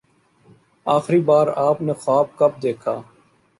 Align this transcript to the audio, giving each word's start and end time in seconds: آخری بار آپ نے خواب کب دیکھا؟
آخری 0.85 1.19
بار 1.27 1.47
آپ 1.57 1.81
نے 1.81 1.93
خواب 1.93 2.27
کب 2.37 2.61
دیکھا؟ 2.63 2.99